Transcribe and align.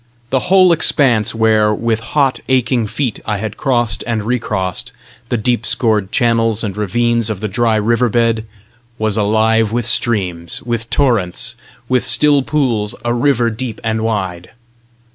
The 0.31 0.49
whole 0.49 0.71
expanse 0.71 1.35
where, 1.35 1.71
with 1.75 1.99
hot, 1.99 2.39
aching 2.49 2.87
feet, 2.87 3.19
I 3.23 3.37
had 3.37 3.55
crossed 3.55 4.03
and 4.07 4.23
recrossed 4.23 4.91
the 5.29 5.37
deep 5.37 5.63
scored 5.63 6.11
channels 6.11 6.63
and 6.63 6.75
ravines 6.75 7.29
of 7.29 7.39
the 7.39 7.47
dry 7.47 7.75
river 7.75 8.09
bed, 8.09 8.47
was 8.97 9.15
alive 9.15 9.71
with 9.71 9.85
streams, 9.85 10.59
with 10.63 10.89
torrents, 10.89 11.53
with 11.87 12.03
still 12.03 12.41
pools 12.41 12.95
"a 13.05 13.13
river 13.13 13.51
deep 13.51 13.79
and 13.83 14.01
wide"! 14.01 14.49